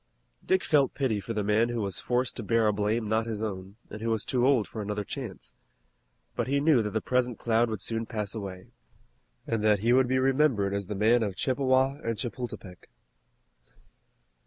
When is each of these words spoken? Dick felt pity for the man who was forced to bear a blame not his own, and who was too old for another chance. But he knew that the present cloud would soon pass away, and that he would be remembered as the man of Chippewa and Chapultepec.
Dick 0.43 0.63
felt 0.63 0.95
pity 0.95 1.19
for 1.19 1.33
the 1.33 1.43
man 1.43 1.69
who 1.69 1.79
was 1.79 1.99
forced 1.99 2.35
to 2.35 2.41
bear 2.41 2.65
a 2.65 2.73
blame 2.73 3.07
not 3.07 3.27
his 3.27 3.43
own, 3.43 3.75
and 3.91 4.01
who 4.01 4.09
was 4.09 4.25
too 4.25 4.47
old 4.47 4.67
for 4.67 4.81
another 4.81 5.03
chance. 5.03 5.53
But 6.35 6.47
he 6.47 6.59
knew 6.59 6.81
that 6.81 6.89
the 6.89 7.01
present 7.01 7.37
cloud 7.37 7.69
would 7.69 7.81
soon 7.81 8.07
pass 8.07 8.33
away, 8.33 8.71
and 9.45 9.63
that 9.63 9.81
he 9.81 9.93
would 9.93 10.07
be 10.07 10.17
remembered 10.17 10.73
as 10.73 10.87
the 10.87 10.95
man 10.95 11.21
of 11.21 11.35
Chippewa 11.35 11.99
and 12.03 12.17
Chapultepec. 12.17 12.89